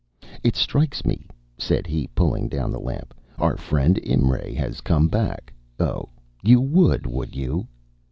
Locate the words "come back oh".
4.81-6.09